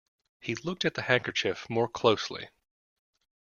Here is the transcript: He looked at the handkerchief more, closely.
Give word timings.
He 0.39 0.55
looked 0.55 0.83
at 0.83 0.95
the 0.95 1.03
handkerchief 1.03 1.69
more, 1.69 1.87
closely. 1.87 2.49